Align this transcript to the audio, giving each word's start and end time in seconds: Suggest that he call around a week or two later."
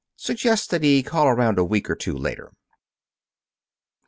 Suggest 0.15 0.71
that 0.71 0.81
he 0.81 1.03
call 1.03 1.27
around 1.27 1.59
a 1.59 1.63
week 1.63 1.87
or 1.87 1.95
two 1.95 2.17
later." 2.17 2.51